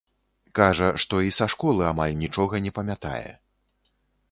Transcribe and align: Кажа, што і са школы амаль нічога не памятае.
Кажа, 0.59 0.87
што 1.03 1.19
і 1.27 1.33
са 1.41 1.47
школы 1.55 1.83
амаль 1.91 2.17
нічога 2.23 2.63
не 2.69 2.73
памятае. 2.81 3.31